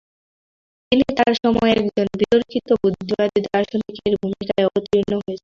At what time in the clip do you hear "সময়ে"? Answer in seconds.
1.43-1.73